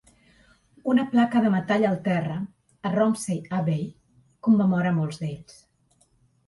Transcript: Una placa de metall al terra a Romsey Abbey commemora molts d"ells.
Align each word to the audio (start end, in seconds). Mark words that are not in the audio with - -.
Una 0.93 1.03
placa 1.11 1.41
de 1.43 1.51
metall 1.55 1.85
al 1.91 1.99
terra 2.09 2.39
a 2.91 2.95
Romsey 2.97 3.45
Abbey 3.61 3.87
commemora 4.49 4.97
molts 5.01 5.25
d"ells. 5.27 5.63